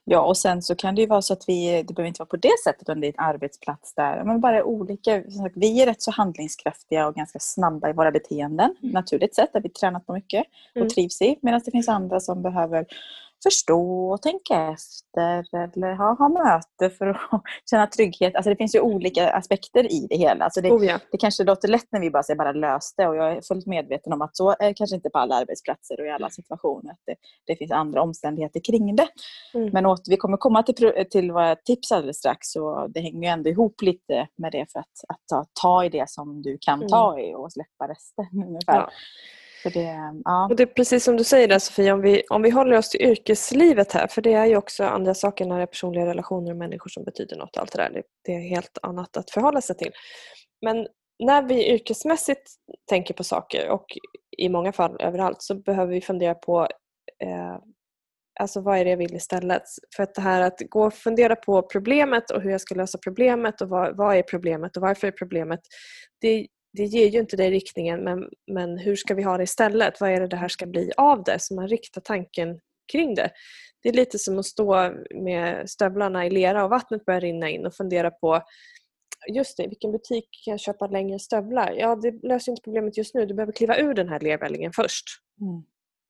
Ja, 0.03 0.21
och 0.21 0.37
sen 0.37 0.61
så 0.61 0.75
kan 0.75 0.95
det 0.95 1.01
ju 1.01 1.07
vara 1.07 1.21
så 1.21 1.33
att 1.33 1.43
vi, 1.47 1.83
det 1.87 1.93
behöver 1.93 2.07
inte 2.07 2.21
vara 2.21 2.29
på 2.29 2.37
det 2.37 2.59
sättet 2.63 2.81
utan 2.81 2.99
det 3.01 3.07
är 3.07 3.13
en 3.17 3.25
arbetsplats 3.25 3.93
där 3.95 4.23
men 4.23 4.41
bara 4.41 4.63
olika, 4.63 5.23
vi 5.55 5.81
är 5.81 5.85
rätt 5.85 6.01
så 6.01 6.11
handlingskraftiga 6.11 7.07
och 7.07 7.15
ganska 7.15 7.39
snabba 7.39 7.89
i 7.89 7.93
våra 7.93 8.11
beteenden, 8.11 8.75
mm. 8.81 8.93
naturligt 8.93 9.35
sett, 9.35 9.53
där 9.53 9.61
vi 9.61 9.69
tränat 9.69 10.05
på 10.05 10.13
mycket 10.13 10.45
och 10.71 10.77
mm. 10.77 10.89
trivs 10.89 11.21
i, 11.21 11.39
medan 11.41 11.61
det 11.65 11.71
finns 11.71 11.89
andra 11.89 12.19
som 12.19 12.41
behöver 12.41 12.85
förstå 13.43 14.11
och 14.11 14.21
tänka 14.21 14.71
efter 14.71 15.45
eller 15.53 15.95
ha, 15.95 16.13
ha 16.13 16.29
möte 16.29 16.95
för 16.97 17.07
att 17.07 17.41
känna 17.69 17.87
trygghet. 17.87 18.35
Alltså 18.35 18.49
det 18.49 18.55
finns 18.55 18.75
ju 18.75 18.79
olika 18.79 19.31
aspekter 19.31 19.91
i 19.91 20.07
det 20.09 20.17
hela. 20.17 20.45
Alltså 20.45 20.61
det, 20.61 20.71
oh 20.71 20.85
ja. 20.85 20.99
det 21.11 21.17
kanske 21.17 21.43
låter 21.43 21.67
lätt 21.67 21.87
när 21.91 21.99
vi 21.99 22.11
bara 22.11 22.23
säger 22.23 22.37
bara 22.37 22.51
lös 22.51 22.93
det 22.97 23.07
och 23.07 23.15
jag 23.15 23.31
är 23.31 23.41
fullt 23.41 23.65
medveten 23.65 24.13
om 24.13 24.21
att 24.21 24.37
så 24.37 24.55
är 24.59 24.73
kanske 24.73 24.95
inte 24.95 25.09
på 25.09 25.19
alla 25.19 25.35
arbetsplatser 25.35 25.99
och 25.99 26.05
i 26.05 26.09
alla 26.09 26.29
situationer. 26.29 26.91
Att 26.91 27.03
det, 27.05 27.15
det 27.47 27.55
finns 27.55 27.71
andra 27.71 28.01
omständigheter 28.01 28.59
kring 28.59 28.95
det. 28.95 29.07
Mm. 29.53 29.69
Men 29.73 29.85
åt, 29.85 30.01
vi 30.09 30.17
kommer 30.17 30.37
komma 30.37 30.63
till, 30.63 31.05
till 31.11 31.31
våra 31.31 31.55
tips 31.55 31.91
alldeles 31.91 32.17
strax 32.17 32.55
och 32.55 32.91
det 32.91 32.99
hänger 32.99 33.21
ju 33.21 33.27
ändå 33.27 33.49
ihop 33.49 33.81
lite 33.81 34.27
med 34.37 34.51
det 34.51 34.71
för 34.71 34.79
att, 34.79 34.85
att 35.07 35.21
ta, 35.29 35.45
ta 35.61 35.85
i 35.85 35.89
det 35.89 36.09
som 36.09 36.41
du 36.41 36.57
kan 36.61 36.87
ta 36.87 37.13
mm. 37.13 37.25
i 37.25 37.35
och 37.35 37.51
släppa 37.53 37.87
resten. 37.87 38.25
Ungefär. 38.47 38.75
Ja. 38.75 38.89
För 39.63 39.69
det, 39.69 40.21
ja. 40.23 40.47
och 40.49 40.55
det 40.55 40.63
är 40.63 40.67
precis 40.67 41.03
som 41.03 41.17
du 41.17 41.23
säger 41.23 41.47
där 41.47 41.59
Sofia, 41.59 41.93
om 41.93 42.01
vi, 42.01 42.23
om 42.29 42.41
vi 42.41 42.49
håller 42.49 42.77
oss 42.77 42.89
till 42.89 43.01
yrkeslivet 43.01 43.91
här, 43.91 44.07
för 44.07 44.21
det 44.21 44.33
är 44.33 44.45
ju 44.45 44.57
också 44.57 44.83
andra 44.83 45.13
saker 45.13 45.45
när 45.45 45.57
det 45.57 45.61
är 45.61 45.67
personliga 45.67 46.05
relationer 46.05 46.51
och 46.51 46.57
människor 46.57 46.89
som 46.89 47.03
betyder 47.03 47.37
något. 47.37 47.57
Allt 47.57 47.71
det, 47.71 47.77
där. 47.77 47.89
Det, 47.89 48.03
det 48.25 48.31
är 48.31 48.49
helt 48.49 48.77
annat 48.81 49.17
att 49.17 49.31
förhålla 49.31 49.61
sig 49.61 49.77
till. 49.77 49.91
Men 50.65 50.87
när 51.23 51.41
vi 51.41 51.73
yrkesmässigt 51.73 52.51
tänker 52.89 53.13
på 53.13 53.23
saker 53.23 53.69
och 53.69 53.85
i 54.37 54.49
många 54.49 54.71
fall 54.71 54.97
överallt 54.99 55.41
så 55.41 55.55
behöver 55.55 55.93
vi 55.93 56.01
fundera 56.01 56.35
på 56.35 56.67
eh, 57.23 57.57
alltså 58.39 58.61
vad 58.61 58.77
är 58.77 58.83
det 58.83 58.89
jag 58.89 58.97
vill 58.97 59.15
istället? 59.15 59.63
För 59.95 60.03
att 60.03 60.15
det 60.15 60.21
här 60.21 60.41
att 60.41 60.59
gå 60.69 60.85
och 60.85 60.93
fundera 60.93 61.35
på 61.35 61.61
problemet 61.61 62.31
och 62.31 62.41
hur 62.41 62.51
jag 62.51 62.61
ska 62.61 62.75
lösa 62.75 62.97
problemet 62.97 63.61
och 63.61 63.69
vad, 63.69 63.97
vad 63.97 64.15
är 64.15 64.23
problemet 64.23 64.77
och 64.77 64.81
varför 64.81 65.07
är 65.07 65.11
problemet? 65.11 65.59
Det 66.21 66.47
det 66.73 66.83
ger 66.83 67.07
ju 67.07 67.19
inte 67.19 67.37
dig 67.37 67.51
riktningen 67.51 68.03
men, 68.03 68.29
men 68.51 68.77
hur 68.77 68.95
ska 68.95 69.15
vi 69.15 69.23
ha 69.23 69.37
det 69.37 69.43
istället? 69.43 70.01
Vad 70.01 70.11
är 70.11 70.19
det 70.19 70.27
det 70.27 70.35
här 70.35 70.47
ska 70.47 70.65
bli 70.65 70.91
av 70.97 71.23
det? 71.23 71.39
Så 71.39 71.55
man 71.55 71.67
riktar 71.67 72.01
tanken 72.01 72.59
kring 72.91 73.15
det. 73.15 73.29
Det 73.83 73.89
är 73.89 73.93
lite 73.93 74.19
som 74.19 74.39
att 74.39 74.45
stå 74.45 74.93
med 75.15 75.69
stövlarna 75.69 76.25
i 76.25 76.29
lera 76.29 76.63
och 76.63 76.69
vattnet 76.69 77.05
börjar 77.05 77.21
rinna 77.21 77.49
in 77.49 77.65
och 77.65 77.75
fundera 77.75 78.11
på 78.11 78.43
just 79.27 79.57
det, 79.57 79.67
vilken 79.67 79.91
butik 79.91 80.25
kan 80.45 80.51
jag 80.51 80.59
köpa 80.59 80.87
längre 80.87 81.19
stövlar? 81.19 81.71
Ja, 81.71 81.95
det 81.95 82.27
löser 82.27 82.51
inte 82.51 82.61
problemet 82.61 82.97
just 82.97 83.15
nu. 83.15 83.25
Du 83.25 83.33
behöver 83.33 83.53
kliva 83.53 83.77
ur 83.77 83.93
den 83.93 84.09
här 84.09 84.19
lervällingen 84.19 84.71
först. 84.73 85.05
Mm. 85.41 85.63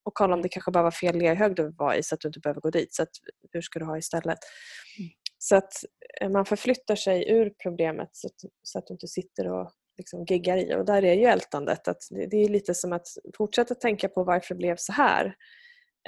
Och 0.04 0.14
kolla 0.14 0.34
om 0.34 0.42
det 0.42 0.50
kanske 0.50 0.72
bara 0.72 0.84
var 0.84 0.92
fel 0.92 1.18
lerhög 1.18 1.56
du 1.56 1.72
var 1.78 1.94
i 1.94 2.04
så 2.04 2.16
att 2.16 2.22
du 2.22 2.28
inte 2.28 2.40
behöver 2.40 2.62
gå 2.62 2.70
dit. 2.70 2.94
Så 2.94 3.04
att, 3.04 3.10
hur 3.52 3.62
ska 3.62 3.80
du 3.80 3.86
ha 3.86 3.98
istället? 3.98 4.40
Mm. 5.00 5.12
Så 5.44 5.56
att 5.56 5.74
eh, 6.22 6.30
man 6.30 6.46
förflyttar 6.46 6.96
sig 6.96 7.32
ur 7.32 7.54
problemet 7.64 8.10
så 8.12 8.28
att, 8.28 8.52
så 8.64 8.80
att 8.80 8.88
du 8.88 8.94
inte 8.94 9.08
sitter 9.08 9.48
och 9.48 9.72
liksom 9.98 10.26
giggar 10.26 10.58
i. 10.58 10.76
Och 10.76 10.86
där 10.86 11.04
är 11.04 11.14
ju 11.14 11.26
ältandet 11.26 11.88
att 11.88 12.04
det 12.10 12.38
är 12.38 12.50
lite 12.50 12.74
som 12.74 12.94
att 12.94 13.08
fortsätta 13.38 13.76
tänka 13.76 14.10
på 14.10 14.24
varför 14.24 14.56
det 14.56 14.58
blev 14.58 14.76
så 14.76 14.94
här. 14.94 15.36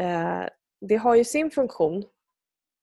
Eh, 0.01 0.43
det 0.81 0.95
har 0.95 1.15
ju 1.15 1.23
sin 1.23 1.51
funktion 1.51 2.03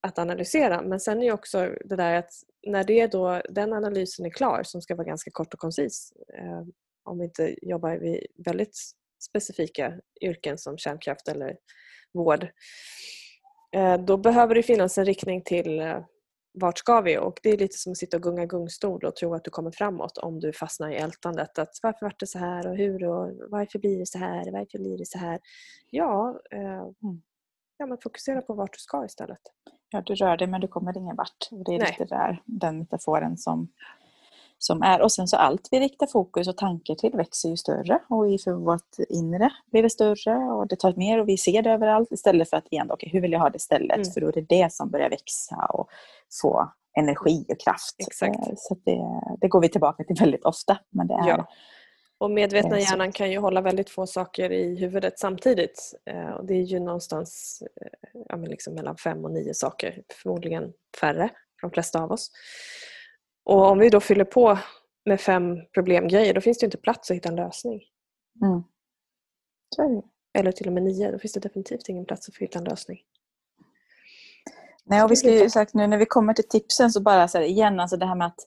att 0.02 0.18
analysera 0.18 0.82
men 0.82 1.00
sen 1.00 1.22
är 1.22 1.32
också 1.32 1.74
det 1.84 1.96
där 1.96 2.14
att 2.14 2.32
när 2.66 2.84
det 2.84 3.06
då, 3.06 3.42
den 3.48 3.72
analysen 3.72 4.26
är 4.26 4.30
klar 4.30 4.62
som 4.62 4.82
ska 4.82 4.94
vara 4.94 5.06
ganska 5.06 5.30
kort 5.30 5.54
och 5.54 5.60
koncis 5.60 6.12
eh, 6.38 6.62
om 7.04 7.18
vi 7.18 7.24
inte 7.24 7.54
jobbar 7.62 8.04
i 8.04 8.26
väldigt 8.44 8.76
specifika 9.22 10.00
yrken 10.20 10.58
som 10.58 10.78
kärnkraft 10.78 11.28
eller 11.28 11.56
vård 12.12 12.46
eh, 13.72 13.96
då 13.98 14.16
behöver 14.16 14.54
det 14.54 14.62
finnas 14.62 14.98
en 14.98 15.04
riktning 15.04 15.42
till 15.42 15.80
eh, 15.80 16.00
vart 16.52 16.78
ska 16.78 17.00
vi? 17.00 17.18
Och 17.18 17.40
det 17.42 17.50
är 17.50 17.58
lite 17.58 17.76
som 17.76 17.92
att 17.92 17.98
sitta 17.98 18.16
och 18.16 18.22
gunga 18.22 18.46
gungstol 18.46 19.04
och 19.04 19.16
tro 19.16 19.34
att 19.34 19.44
du 19.44 19.50
kommer 19.50 19.70
framåt 19.70 20.18
om 20.18 20.40
du 20.40 20.52
fastnar 20.52 20.90
i 20.90 20.96
ältandet. 20.96 21.58
Att 21.58 21.70
varför 21.82 22.06
vart 22.06 22.20
det 22.20 22.26
så 22.26 22.38
här 22.38 22.66
och 22.66 22.76
hur 22.76 23.04
och 23.04 23.32
varför 23.50 23.78
blir 23.78 23.98
det 23.98 24.06
så 24.06 24.18
här? 24.18 24.52
Varför 24.52 24.78
blir 24.78 24.98
det 24.98 25.06
så 25.06 25.18
här? 25.18 25.40
Ja, 25.90 26.40
eh, 26.50 26.60
mm. 26.62 27.22
ja 27.76 27.86
men 27.86 27.98
fokusera 27.98 28.42
på 28.42 28.54
vart 28.54 28.72
du 28.72 28.78
ska 28.78 29.04
istället. 29.04 29.40
Ja, 29.90 30.02
du 30.06 30.14
rör 30.14 30.36
dig 30.36 30.46
men 30.46 30.60
du 30.60 30.68
kommer 30.68 30.98
ingen 30.98 31.16
vart. 31.16 31.48
Det 31.50 31.74
är 31.74 31.78
Nej. 31.78 31.96
lite 31.98 32.14
där, 32.14 32.42
den 32.46 32.78
metaforen 32.78 33.36
som 33.36 33.68
som 34.62 34.82
är. 34.82 35.00
Och 35.00 35.12
sen 35.12 35.28
så 35.28 35.36
allt 35.36 35.68
vi 35.70 35.80
riktar 35.80 36.06
fokus 36.06 36.48
och 36.48 36.56
tanke 36.56 36.96
till 36.96 37.12
växer 37.12 37.48
ju 37.48 37.56
större 37.56 37.98
och 38.08 38.40
för 38.44 38.52
vårt 38.52 38.98
inre 39.08 39.50
blir 39.70 39.82
det 39.82 39.90
större 39.90 40.36
och 40.36 40.68
det 40.68 40.76
tar 40.76 40.94
mer 40.96 41.20
och 41.20 41.28
vi 41.28 41.36
ser 41.36 41.62
det 41.62 41.70
överallt 41.70 42.12
istället 42.12 42.50
för 42.50 42.56
att 42.56 42.72
igen, 42.72 42.90
okay, 42.90 43.10
hur 43.12 43.20
vill 43.20 43.32
jag 43.32 43.40
ha 43.40 43.50
det 43.50 43.56
istället? 43.56 43.96
Mm. 43.96 44.10
För 44.10 44.20
då 44.20 44.28
är 44.28 44.32
det 44.32 44.40
det 44.48 44.72
som 44.72 44.90
börjar 44.90 45.10
växa 45.10 45.56
och 45.56 45.88
få 46.42 46.72
energi 46.98 47.44
och 47.48 47.60
kraft. 47.60 47.94
Exakt. 47.98 48.48
Eh, 48.48 48.52
så 48.56 48.74
det, 48.84 49.00
det, 49.40 49.48
går 49.48 49.60
vi 49.60 49.68
tillbaka 49.68 50.04
till 50.04 50.16
väldigt 50.20 50.44
ofta. 50.44 50.78
Men 50.90 51.06
det 51.06 51.14
är, 51.14 51.28
ja. 51.28 51.48
Och 52.18 52.30
medvetna 52.30 52.80
hjärnan 52.80 53.12
kan 53.12 53.30
ju 53.30 53.38
hålla 53.38 53.60
väldigt 53.60 53.90
få 53.90 54.06
saker 54.06 54.52
i 54.52 54.76
huvudet 54.76 55.18
samtidigt. 55.18 55.92
Eh, 56.10 56.30
och 56.30 56.46
det 56.46 56.54
är 56.54 56.62
ju 56.62 56.80
någonstans 56.80 57.62
eh, 57.80 58.20
ja, 58.28 58.36
liksom 58.36 58.74
mellan 58.74 58.96
fem 58.96 59.24
och 59.24 59.30
nio 59.30 59.54
saker, 59.54 60.02
förmodligen 60.22 60.72
färre 61.00 61.28
för 61.60 61.68
de 61.68 61.70
flesta 61.70 62.02
av 62.02 62.12
oss. 62.12 62.30
Och 63.50 63.70
om 63.70 63.78
vi 63.78 63.88
då 63.88 64.00
fyller 64.00 64.24
på 64.24 64.58
med 65.04 65.20
fem 65.20 65.56
problemgrejer 65.74 66.34
då 66.34 66.40
finns 66.40 66.58
det 66.58 66.64
inte 66.64 66.78
plats 66.78 67.10
att 67.10 67.16
hitta 67.16 67.28
en 67.28 67.36
lösning. 67.36 67.80
Mm. 68.42 68.62
Eller 70.38 70.52
till 70.52 70.66
och 70.66 70.72
med 70.72 70.82
nio, 70.82 71.12
då 71.12 71.18
finns 71.18 71.32
det 71.32 71.40
definitivt 71.40 71.88
ingen 71.88 72.04
plats 72.04 72.28
att 72.28 72.36
hitta 72.36 72.58
en 72.58 72.64
lösning. 72.64 72.98
Nej, 74.84 75.02
och 75.02 75.10
vi 75.10 75.16
ska 75.16 75.30
ju 75.30 75.50
sagt 75.50 75.74
nu 75.74 75.86
när 75.86 75.98
vi 75.98 76.06
kommer 76.06 76.34
till 76.34 76.48
tipsen 76.48 76.90
så 76.90 77.02
bara 77.02 77.28
så 77.28 77.38
här, 77.38 77.44
igen, 77.44 77.80
alltså 77.80 77.96
det 77.96 78.06
här 78.06 78.14
med 78.14 78.26
att 78.26 78.40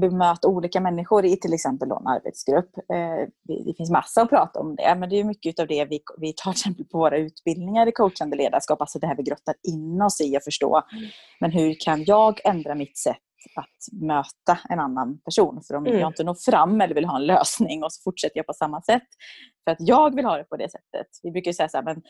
bemöta 0.00 0.48
olika 0.48 0.80
människor 0.80 1.24
i 1.24 1.36
till 1.36 1.54
exempel 1.54 1.90
en 1.90 2.06
arbetsgrupp. 2.06 2.78
Eh, 2.78 3.28
det 3.64 3.74
finns 3.76 3.90
massa 3.90 4.22
att 4.22 4.28
prata 4.28 4.60
om 4.60 4.76
det, 4.76 4.94
men 4.94 5.08
det 5.08 5.20
är 5.20 5.24
mycket 5.24 5.60
av 5.60 5.66
det 5.66 5.84
vi, 5.84 6.00
vi 6.18 6.32
tar 6.32 6.52
till 6.52 6.60
exempel 6.60 6.84
på 6.84 6.98
våra 6.98 7.18
utbildningar 7.18 7.86
i 7.86 7.92
coachande 7.92 8.36
ledarskap, 8.36 8.80
alltså 8.80 8.98
det 8.98 9.06
här 9.06 9.16
vi 9.16 9.22
grottar 9.22 9.54
in 9.62 10.02
oss 10.02 10.20
i 10.20 10.36
att 10.36 10.44
förstå. 10.44 10.82
Mm. 10.92 11.04
Men 11.40 11.50
hur 11.50 11.76
kan 11.80 12.04
jag 12.04 12.40
ändra 12.44 12.74
mitt 12.74 12.98
sätt 12.98 13.25
att 13.54 14.00
möta 14.02 14.58
en 14.68 14.80
annan 14.80 15.18
person. 15.18 15.62
För 15.66 15.74
om 15.74 15.86
mm. 15.86 16.00
jag 16.00 16.10
inte 16.10 16.24
når 16.24 16.34
fram 16.34 16.80
eller 16.80 16.94
vill 16.94 17.04
ha 17.04 17.16
en 17.16 17.26
lösning 17.26 17.84
och 17.84 17.92
så 17.92 18.02
fortsätter 18.02 18.36
jag 18.38 18.46
på 18.46 18.52
samma 18.52 18.82
sätt 18.82 19.08
för 19.64 19.70
att 19.70 19.78
jag 19.80 20.14
vill 20.14 20.24
ha 20.24 20.36
det 20.36 20.44
på 20.44 20.56
det 20.56 20.70
sättet. 20.70 21.06
Vi 21.22 21.30
brukar 21.30 21.52
säga 21.52 21.68
så 21.68 21.76
här, 21.76 21.84
men 21.84 22.02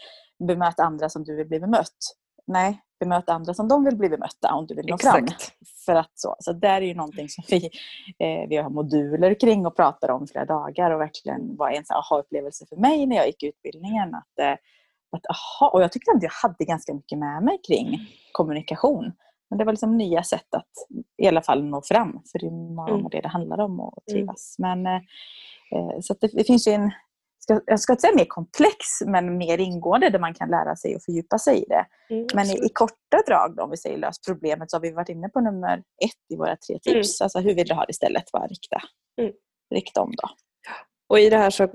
bemöt 0.48 0.80
andra 0.80 1.08
som 1.08 1.24
du 1.24 1.36
vill 1.36 1.46
bli 1.46 1.60
bemött. 1.60 1.98
Nej, 2.46 2.80
bemöt 3.00 3.28
andra 3.28 3.54
som 3.54 3.68
de 3.68 3.84
vill 3.84 3.96
bli 3.96 4.08
bemötta 4.08 4.54
om 4.54 4.66
du 4.66 4.74
vill 4.74 4.86
nå 4.86 4.94
Exakt. 4.94 5.42
fram. 5.42 5.50
För 5.86 5.94
att 5.94 6.10
så, 6.14 6.36
så 6.38 6.52
där 6.52 6.76
är 6.82 6.86
ju 6.86 6.94
någonting 6.94 7.28
som 7.28 7.44
vi, 7.48 7.70
eh, 8.18 8.48
vi 8.48 8.56
har 8.56 8.70
moduler 8.70 9.40
kring 9.40 9.66
och 9.66 9.76
pratar 9.76 10.10
om 10.10 10.26
flera 10.26 10.44
dagar 10.44 10.90
och 10.90 11.00
verkligen 11.00 11.56
var 11.56 11.70
en 11.70 11.84
aha-upplevelse 11.94 12.66
för 12.68 12.76
mig 12.76 13.06
när 13.06 13.16
jag 13.16 13.26
gick 13.26 13.42
utbildningen. 13.42 14.14
Att, 14.14 14.38
eh, 14.40 14.52
att, 15.12 15.26
aha, 15.26 15.70
och 15.70 15.82
jag 15.82 15.92
tyckte 15.92 16.10
att 16.10 16.22
jag 16.22 16.30
hade 16.42 16.64
ganska 16.64 16.94
mycket 16.94 17.18
med 17.18 17.42
mig 17.42 17.58
kring 17.68 17.86
mm. 17.86 18.00
kommunikation. 18.32 19.12
Men 19.50 19.58
det 19.58 19.64
var 19.64 19.72
liksom 19.72 19.96
nya 19.96 20.22
sätt 20.22 20.54
att 20.54 20.70
i 21.22 21.26
alla 21.26 21.42
fall 21.42 21.64
nå 21.64 21.82
fram. 21.82 22.12
För 22.32 22.38
det 22.38 22.46
är 22.46 22.94
mm. 22.94 23.08
det 23.10 23.20
det 23.20 23.28
handlar 23.28 23.58
om 23.58 23.80
att 23.80 24.06
trivas. 24.10 24.56
Mm. 24.58 24.82
Men, 24.82 25.02
Eh, 25.72 26.00
så 26.00 26.14
det, 26.20 26.30
det, 26.32 26.44
finns 26.44 26.68
ju 26.68 26.72
en, 26.72 26.90
jag 27.66 27.80
ska 27.80 27.92
inte 27.92 28.00
säga 28.00 28.14
mer 28.16 28.24
komplex, 28.24 28.76
men 29.06 29.38
mer 29.38 29.58
ingående 29.58 30.10
där 30.10 30.18
man 30.18 30.34
kan 30.34 30.48
lära 30.48 30.76
sig 30.76 30.96
och 30.96 31.02
fördjupa 31.02 31.38
sig 31.38 31.62
i 31.62 31.64
det. 31.68 31.86
Mm, 32.14 32.26
men 32.34 32.46
i, 32.46 32.66
i, 32.66 32.68
korta 32.72 33.22
drag, 33.26 33.56
då, 33.56 33.62
om 33.62 33.70
vi 33.70 33.76
säger 33.76 33.98
lös 33.98 34.20
problemet, 34.26 34.70
så 34.70 34.76
har 34.76 34.82
vi 34.82 34.90
varit 34.90 35.08
inne 35.08 35.28
på 35.28 35.40
nummer 35.40 35.78
ett 35.78 36.34
i 36.34 36.36
våra 36.36 36.56
tre 36.56 36.78
tips. 36.78 37.20
Mm. 37.20 37.24
Alltså 37.24 37.38
hur 37.38 37.54
vill 37.54 37.66
du 37.66 37.74
ha 37.74 37.84
det 37.84 37.90
istället? 37.90 38.32
Bara 38.32 38.46
rikta, 38.46 38.82
mm. 39.20 39.32
rikta 39.74 40.00
om 40.00 40.12
då. 40.16 40.28
Och 41.08 41.18
i 41.18 41.30
det 41.30 41.38
här 41.38 41.50
så 41.50 41.68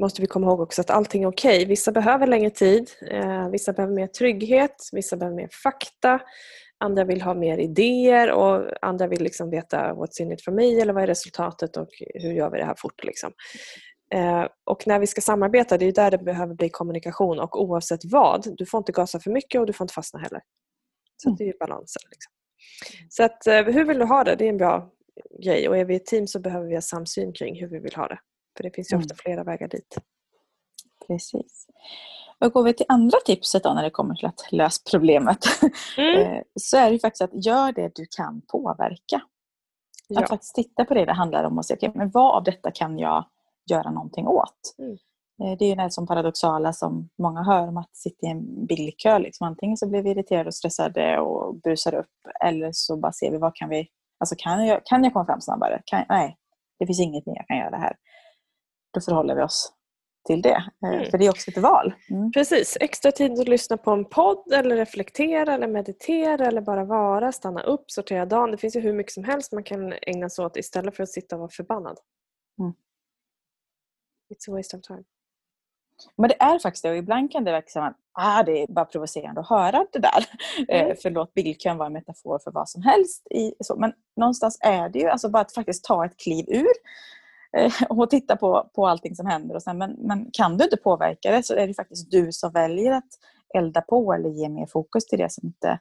måste 0.00 0.20
vi 0.20 0.26
komma 0.26 0.46
ihåg 0.46 0.60
också 0.60 0.80
att 0.80 0.90
allting 0.90 1.22
är 1.22 1.28
okej. 1.28 1.56
Okay. 1.56 1.66
Vissa 1.66 1.92
behöver 1.92 2.26
längre 2.26 2.50
tid, 2.50 2.90
eh, 3.10 3.48
vissa 3.48 3.72
behöver 3.72 3.94
mer 3.94 4.06
trygghet, 4.06 4.76
vissa 4.92 5.16
behöver 5.16 5.36
mer 5.36 5.48
fakta, 5.62 6.20
andra 6.80 7.04
vill 7.04 7.22
ha 7.22 7.34
mer 7.34 7.58
idéer 7.58 8.30
och 8.30 8.72
andra 8.82 9.06
vill 9.06 9.22
liksom 9.22 9.50
veta 9.50 9.92
what's 9.92 10.20
in 10.20 10.32
it 10.32 10.44
for 10.44 10.52
me 10.52 10.80
eller 10.80 10.92
vad 10.92 11.02
är 11.02 11.06
resultatet 11.06 11.76
och 11.76 11.88
hur 12.14 12.32
gör 12.32 12.50
vi 12.50 12.58
det 12.58 12.64
här 12.64 12.74
fort. 12.78 13.04
Liksom. 13.04 13.32
Eh, 14.14 14.46
och 14.64 14.86
när 14.86 14.98
vi 14.98 15.06
ska 15.06 15.20
samarbeta, 15.20 15.78
det 15.78 15.84
är 15.84 15.92
där 15.92 16.10
det 16.10 16.18
behöver 16.18 16.54
bli 16.54 16.70
kommunikation 16.70 17.40
och 17.40 17.62
oavsett 17.62 18.00
vad, 18.04 18.56
du 18.56 18.66
får 18.66 18.78
inte 18.78 18.92
gasa 18.92 19.20
för 19.20 19.30
mycket 19.30 19.60
och 19.60 19.66
du 19.66 19.72
får 19.72 19.84
inte 19.84 19.94
fastna 19.94 20.20
heller. 20.20 20.40
Så 21.16 21.28
mm. 21.28 21.36
det 21.36 21.48
är 21.48 21.54
balansen. 21.58 22.02
Liksom. 22.10 22.32
Så 23.08 23.22
att, 23.24 23.46
eh, 23.46 23.74
hur 23.74 23.84
vill 23.84 23.98
du 23.98 24.04
ha 24.04 24.24
det? 24.24 24.36
Det 24.36 24.44
är 24.44 24.48
en 24.48 24.56
bra 24.56 24.90
grej 25.42 25.68
och 25.68 25.76
är 25.76 25.84
vi 25.84 25.96
ett 25.96 26.06
team 26.06 26.26
så 26.26 26.40
behöver 26.40 26.66
vi 26.66 26.74
ha 26.74 26.82
samsyn 26.82 27.32
kring 27.32 27.60
hur 27.60 27.68
vi 27.68 27.78
vill 27.78 27.94
ha 27.94 28.08
det. 28.08 28.18
För 28.56 28.62
det 28.62 28.70
finns 28.74 28.92
ju 28.92 28.94
mm. 28.94 29.04
ofta 29.04 29.14
flera 29.14 29.44
vägar 29.44 29.68
dit. 29.68 29.98
Precis. 31.06 31.66
Och 32.44 32.52
går 32.52 32.62
vi 32.62 32.74
till 32.74 32.86
andra 32.88 33.18
tipset 33.24 33.62
då 33.62 33.74
när 33.74 33.82
det 33.82 33.90
kommer 33.90 34.14
till 34.14 34.26
att 34.26 34.52
lösa 34.52 34.82
problemet. 34.90 35.38
Mm. 35.96 36.20
Eh, 36.20 36.42
så 36.60 36.76
är 36.76 36.90
det 36.90 36.98
faktiskt 36.98 37.22
att 37.22 37.44
gör 37.46 37.72
det 37.72 37.94
du 37.94 38.06
kan 38.16 38.42
påverka. 38.52 39.22
Ja. 40.08 40.22
Att 40.22 40.28
faktiskt 40.28 40.54
titta 40.54 40.84
på 40.84 40.94
det 40.94 41.04
det 41.04 41.12
handlar 41.12 41.44
om 41.44 41.58
och 41.58 41.66
se, 41.66 41.74
okay, 41.74 41.90
men 41.94 42.10
vad 42.10 42.36
av 42.36 42.44
detta 42.44 42.70
kan 42.70 42.98
jag 42.98 43.24
göra 43.70 43.90
någonting 43.90 44.26
åt? 44.26 44.74
Mm. 44.78 44.92
Eh, 45.42 45.58
det 45.58 45.64
är 45.64 45.68
ju 45.68 45.74
det 45.74 45.90
som 45.90 46.06
paradoxala 46.06 46.72
som 46.72 47.08
många 47.18 47.42
hör 47.42 47.68
om 47.68 47.76
att 47.76 47.96
sitta 47.96 48.26
i 48.26 48.30
en 48.30 48.66
bilkö. 48.66 49.18
Liksom. 49.18 49.46
Antingen 49.46 49.76
så 49.76 49.88
blir 49.88 50.02
vi 50.02 50.10
irriterade 50.10 50.46
och 50.46 50.54
stressade 50.54 51.20
och 51.20 51.54
busar 51.54 51.94
upp 51.94 52.10
eller 52.44 52.70
så 52.72 52.96
bara 52.96 53.12
ser 53.12 53.30
vi 53.30 53.38
vad 53.38 53.54
kan 53.54 53.68
vi... 53.68 53.88
Alltså 54.18 54.34
kan 54.38 54.66
jag, 54.66 54.80
kan 54.84 55.04
jag 55.04 55.12
komma 55.12 55.26
fram 55.26 55.40
snabbare? 55.40 55.82
Kan, 55.84 56.04
nej, 56.08 56.36
det 56.78 56.86
finns 56.86 57.00
ingenting 57.00 57.34
jag 57.36 57.46
kan 57.46 57.58
göra 57.58 57.76
här 57.76 57.96
då 58.92 59.00
förhåller 59.00 59.34
vi 59.36 59.42
oss 59.42 59.72
till 60.26 60.42
det. 60.42 60.64
Eh, 60.84 60.90
mm. 60.90 61.10
För 61.10 61.18
det 61.18 61.26
är 61.26 61.30
också 61.30 61.50
ett 61.50 61.58
val. 61.58 61.94
Mm. 62.10 62.32
Precis, 62.32 62.76
extra 62.80 63.12
tid 63.12 63.40
att 63.40 63.48
lyssna 63.48 63.76
på 63.76 63.90
en 63.90 64.04
podd 64.04 64.52
eller 64.52 64.76
reflektera 64.76 65.54
eller 65.54 65.68
meditera 65.68 66.46
eller 66.46 66.60
bara 66.60 66.84
vara, 66.84 67.32
stanna 67.32 67.62
upp, 67.62 67.90
sortera 67.90 68.26
dagen. 68.26 68.50
Det 68.50 68.56
finns 68.56 68.76
ju 68.76 68.80
hur 68.80 68.92
mycket 68.92 69.12
som 69.12 69.24
helst 69.24 69.52
man 69.52 69.62
kan 69.62 69.94
ägna 70.02 70.28
sig 70.28 70.44
åt 70.44 70.56
istället 70.56 70.96
för 70.96 71.02
att 71.02 71.08
sitta 71.08 71.36
och 71.36 71.40
vara 71.40 71.50
förbannad. 71.50 71.98
Mm. 72.58 72.72
It's 74.34 74.50
a 74.50 74.56
waste 74.56 74.76
of 74.76 74.82
time. 74.82 75.04
Men 76.16 76.28
det 76.28 76.42
är 76.42 76.58
faktiskt 76.58 76.82
det 76.82 76.90
och 76.90 76.96
ibland 76.96 77.32
kan 77.32 77.44
det 77.44 77.52
verka 77.52 77.68
som 77.68 77.82
att 77.82 77.96
ah, 78.12 78.42
det 78.42 78.62
är 78.62 78.66
bara 78.66 78.84
provocerande 78.84 79.40
att 79.40 79.48
höra 79.48 79.86
det 79.92 79.98
där. 79.98 80.26
Eh, 80.68 80.82
mm. 80.82 80.96
för 80.96 81.10
låt 81.10 81.34
bilkön 81.34 81.78
vara 81.78 81.86
en 81.86 81.92
metafor 81.92 82.38
för 82.44 82.50
vad 82.50 82.68
som 82.68 82.82
helst. 82.82 83.26
I, 83.30 83.54
så. 83.60 83.76
Men 83.76 83.92
någonstans 84.16 84.58
är 84.60 84.88
det 84.88 84.98
ju 84.98 85.08
alltså 85.08 85.28
bara 85.28 85.40
att 85.40 85.54
faktiskt 85.54 85.84
ta 85.84 86.04
ett 86.04 86.16
kliv 86.16 86.44
ur 86.48 86.72
Eh, 87.56 87.72
och 87.88 88.10
titta 88.10 88.36
på, 88.36 88.70
på 88.74 88.86
allting 88.86 89.16
som 89.16 89.26
händer. 89.26 89.54
Och 89.54 89.62
sen, 89.62 89.78
men, 89.78 89.96
men 89.98 90.30
kan 90.32 90.56
du 90.56 90.64
inte 90.64 90.76
påverka 90.76 91.30
det 91.30 91.42
så 91.42 91.54
är 91.54 91.66
det 91.66 91.74
faktiskt 91.74 92.10
du 92.10 92.32
som 92.32 92.52
väljer 92.52 92.92
att 92.92 93.08
elda 93.54 93.80
på 93.80 94.12
eller 94.12 94.28
ge 94.28 94.48
mer 94.48 94.66
fokus 94.66 95.06
till 95.06 95.18
det 95.18 95.32
som 95.32 95.46
inte... 95.46 95.78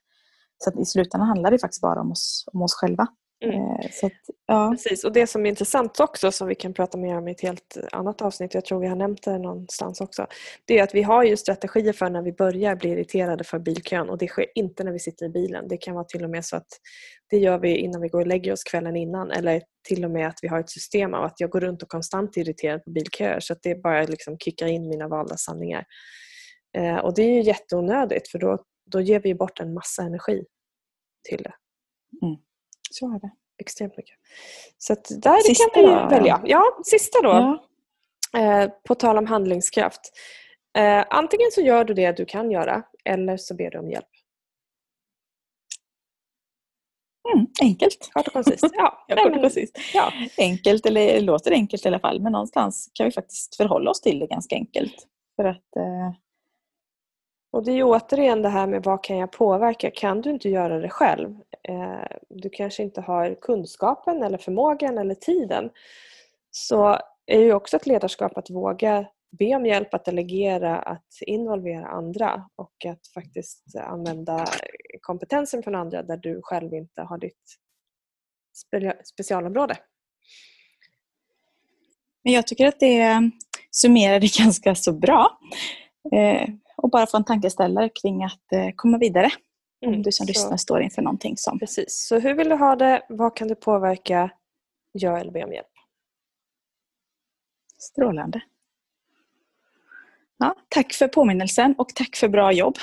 Så 0.63 0.69
att 0.69 0.79
i 0.79 0.85
slutändan 0.85 1.27
handlar 1.27 1.51
det 1.51 1.59
faktiskt 1.59 1.81
bara 1.81 2.01
om 2.01 2.11
oss, 2.11 2.43
om 2.53 2.61
oss 2.61 2.73
själva. 2.73 3.07
Mm. 3.41 3.55
Eh, 3.55 3.85
att, 4.03 4.11
ja. 4.47 4.69
Precis, 4.71 5.03
och 5.03 5.11
det 5.11 5.27
som 5.27 5.45
är 5.45 5.49
intressant 5.49 5.99
också 5.99 6.31
som 6.31 6.47
vi 6.47 6.55
kan 6.55 6.73
prata 6.73 6.97
mer 6.97 7.17
om 7.17 7.27
i 7.27 7.31
ett 7.31 7.41
helt 7.41 7.77
annat 7.91 8.21
avsnitt, 8.21 8.53
jag 8.53 8.65
tror 8.65 8.79
vi 8.79 8.87
har 8.87 8.95
nämnt 8.95 9.23
det 9.23 9.37
någonstans 9.37 10.01
också, 10.01 10.27
det 10.65 10.79
är 10.79 10.83
att 10.83 10.95
vi 10.95 11.01
har 11.01 11.23
ju 11.23 11.37
strategier 11.37 11.93
för 11.93 12.09
när 12.09 12.21
vi 12.21 12.31
börjar 12.31 12.75
bli 12.75 12.89
irriterade 12.89 13.43
för 13.43 13.59
bilkön 13.59 14.09
och 14.09 14.17
det 14.17 14.27
sker 14.27 14.45
inte 14.55 14.83
när 14.83 14.91
vi 14.91 14.99
sitter 14.99 15.25
i 15.25 15.29
bilen. 15.29 15.67
Det 15.67 15.77
kan 15.77 15.95
vara 15.95 16.03
till 16.03 16.23
och 16.23 16.29
med 16.29 16.45
så 16.45 16.55
att 16.55 16.67
det 17.29 17.37
gör 17.37 17.59
vi 17.59 17.77
innan 17.77 18.01
vi 18.01 18.07
går 18.07 18.21
och 18.21 18.27
lägger 18.27 18.53
oss 18.53 18.63
kvällen 18.63 18.95
innan 18.95 19.31
eller 19.31 19.61
till 19.87 20.05
och 20.05 20.11
med 20.11 20.27
att 20.27 20.39
vi 20.41 20.47
har 20.47 20.59
ett 20.59 20.69
system 20.69 21.13
av 21.13 21.23
att 21.23 21.39
jag 21.39 21.49
går 21.49 21.61
runt 21.61 21.83
och 21.83 21.89
konstant 21.89 22.37
är 22.37 22.41
irriterad 22.41 22.83
på 22.83 22.91
bilköer 22.91 23.39
så 23.39 23.53
att 23.53 23.59
det 23.61 23.81
bara 23.83 24.03
liksom 24.03 24.37
kickar 24.37 24.67
in 24.67 24.89
mina 24.89 25.07
valda 25.07 25.37
sanningar. 25.37 25.85
Eh, 26.77 26.97
och 26.97 27.15
det 27.15 27.21
är 27.21 27.33
ju 27.33 27.41
jätteonödigt 27.41 28.27
för 28.27 28.39
då, 28.39 28.63
då 28.91 29.01
ger 29.01 29.19
vi 29.19 29.35
bort 29.35 29.59
en 29.59 29.73
massa 29.73 30.01
energi 30.01 30.43
till 31.29 31.43
det. 31.43 31.53
Så 32.89 33.15
är 33.15 33.19
det. 33.19 33.31
Extremt 33.57 33.97
mycket. 33.97 34.15
Så 34.77 34.93
att 34.93 35.07
där 35.09 35.37
sista 35.37 35.69
kan 35.69 35.83
vi 35.83 35.89
då, 35.89 36.07
välja. 36.09 36.41
Ja, 36.45 36.63
sista 36.85 37.21
då. 37.21 37.29
Ja. 37.29 37.65
Eh, 38.39 38.69
på 38.87 38.95
tal 38.95 39.17
om 39.17 39.27
handlingskraft. 39.27 40.01
Eh, 40.77 41.05
antingen 41.09 41.51
så 41.51 41.61
gör 41.61 41.83
du 41.83 41.93
det 41.93 42.17
du 42.17 42.25
kan 42.25 42.51
göra 42.51 42.83
eller 43.05 43.37
så 43.37 43.55
ber 43.55 43.71
du 43.71 43.79
om 43.79 43.89
hjälp. 43.89 44.05
Mm, 47.33 47.47
enkelt. 47.61 48.09
Kort 48.13 48.27
och 48.27 48.33
koncist. 48.33 48.65
Ja, 48.73 49.05
ja, 49.07 49.15
kort 49.15 49.35
och 49.35 49.41
koncist. 49.41 49.77
Ja. 49.93 50.13
Enkelt, 50.37 50.85
eller 50.85 51.21
låter 51.21 51.51
enkelt 51.51 51.85
i 51.85 51.87
alla 51.87 51.99
fall, 51.99 52.21
men 52.21 52.31
någonstans 52.31 52.91
kan 52.93 53.05
vi 53.05 53.11
faktiskt 53.11 53.55
förhålla 53.55 53.91
oss 53.91 54.01
till 54.01 54.19
det 54.19 54.27
ganska 54.27 54.55
enkelt. 54.55 55.07
För 55.35 55.45
att 55.45 55.75
eh, 55.75 56.13
och 57.51 57.63
det 57.63 57.71
är 57.71 57.75
ju 57.75 57.83
återigen 57.83 58.41
det 58.41 58.49
här 58.49 58.67
med 58.67 58.83
vad 58.83 59.03
kan 59.03 59.17
jag 59.17 59.31
påverka? 59.31 59.91
Kan 59.91 60.21
du 60.21 60.29
inte 60.29 60.49
göra 60.49 60.79
det 60.79 60.89
själv? 60.89 61.35
Eh, 61.63 62.17
du 62.29 62.49
kanske 62.49 62.83
inte 62.83 63.01
har 63.01 63.35
kunskapen 63.41 64.23
eller 64.23 64.37
förmågan 64.37 64.97
eller 64.97 65.15
tiden. 65.15 65.69
Så 66.51 66.87
är 67.25 67.37
det 67.37 67.43
ju 67.43 67.53
också 67.53 67.77
ett 67.77 67.87
ledarskap 67.87 68.37
att 68.37 68.49
våga 68.49 69.05
be 69.31 69.55
om 69.55 69.65
hjälp, 69.65 69.93
att 69.93 70.05
delegera, 70.05 70.79
att 70.79 71.07
involvera 71.21 71.87
andra 71.87 72.49
och 72.55 72.85
att 72.85 73.07
faktiskt 73.13 73.75
använda 73.75 74.45
kompetensen 75.01 75.63
från 75.63 75.75
andra 75.75 76.03
där 76.03 76.17
du 76.17 76.39
själv 76.43 76.73
inte 76.73 77.01
har 77.01 77.17
ditt 77.17 77.59
specialområde. 79.03 79.77
Men 82.23 82.33
jag 82.33 82.47
tycker 82.47 82.67
att 82.67 82.79
det 82.79 83.31
summerar 83.71 84.19
det 84.19 84.37
ganska 84.43 84.75
så 84.75 84.93
bra. 84.93 85.39
Eh, 86.11 86.49
och 86.81 86.89
bara 86.89 87.07
få 87.07 87.17
en 87.17 87.23
tankeställare 87.23 87.89
kring 88.01 88.23
att 88.23 88.53
eh, 88.53 88.69
komma 88.75 88.97
vidare. 88.97 89.29
Mm, 89.85 89.95
om 89.95 90.03
du 90.03 90.11
som 90.11 90.25
så. 90.25 90.29
lyssnar 90.29 90.57
står 90.57 90.81
inför 90.81 91.01
någonting 91.01 91.37
som... 91.37 91.59
Precis, 91.59 92.05
så 92.07 92.19
hur 92.19 92.33
vill 92.33 92.49
du 92.49 92.55
ha 92.55 92.75
det? 92.75 93.05
Vad 93.09 93.35
kan 93.35 93.47
du 93.47 93.55
påverka? 93.55 94.31
Gör 94.93 95.17
eller 95.17 95.31
be 95.31 95.43
om 95.43 95.53
hjälp. 95.53 95.67
Strålande. 97.77 98.41
Ja, 100.37 100.55
tack 100.69 100.93
för 100.93 101.07
påminnelsen 101.07 101.75
och 101.77 101.89
tack 101.95 102.15
för 102.15 102.27
bra 102.27 102.51
jobb. 102.51 102.77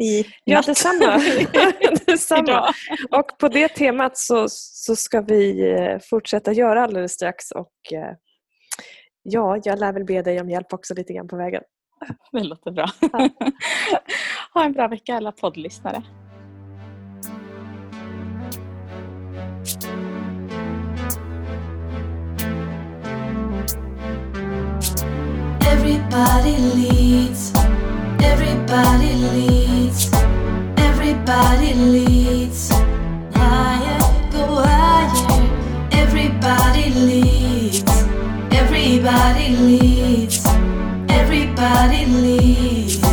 I 0.00 0.26
ja, 0.44 0.62
detsamma. 0.66 1.20
detsamma. 2.06 2.74
Och 3.10 3.38
på 3.38 3.48
det 3.48 3.68
temat 3.68 4.18
så, 4.18 4.46
så 4.48 4.96
ska 4.96 5.20
vi 5.20 5.70
eh, 5.70 5.98
fortsätta 6.10 6.52
göra 6.52 6.84
alldeles 6.84 7.12
strax. 7.12 7.50
Och, 7.50 7.92
eh, 7.92 8.14
ja, 9.22 9.60
jag 9.64 9.78
lär 9.78 9.92
väl 9.92 10.04
be 10.04 10.22
dig 10.22 10.40
om 10.40 10.50
hjälp 10.50 10.72
också 10.72 10.94
lite 10.94 11.12
grann 11.12 11.28
på 11.28 11.36
vägen. 11.36 11.62
Det 12.32 12.44
låter 12.44 12.70
bra. 12.70 12.86
ha 14.52 14.64
en 14.64 14.72
bra 14.72 14.88
vecka 14.88 15.16
alla 15.16 15.32
poddlyssnare. 15.32 16.02
Everybody 25.72 26.56
leads, 26.74 27.52
everybody 28.22 29.12
leads, 29.14 30.12
everybody 30.76 31.74
leads. 31.74 32.70
Higher, 33.34 34.00
go 34.32 34.62
higher. 34.64 35.48
Everybody 35.92 36.90
leads, 36.90 37.84
everybody 38.52 39.56
leads. 39.56 40.59
Everybody 41.32 42.06
leaves. 42.06 43.09